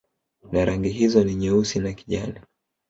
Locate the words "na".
0.51-0.65, 1.79-1.93